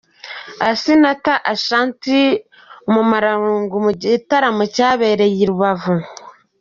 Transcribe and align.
Asinaha 0.69 1.33
Ashanti 1.53 2.17
Umumararungu 2.89 3.75
mu 3.85 3.91
gitaramo 4.01 4.63
cyabereye 4.75 5.35
i 5.45 5.47
Rubavu. 5.49 5.95